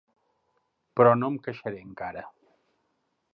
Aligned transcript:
Però 0.99 1.11
no 1.19 1.29
em 1.33 1.37
queixaré 1.49 1.83
encara. 1.89 2.25